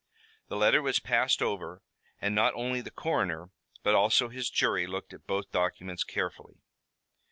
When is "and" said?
2.19-2.33